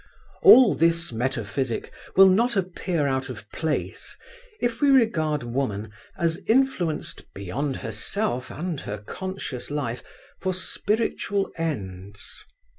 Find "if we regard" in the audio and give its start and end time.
4.59-5.43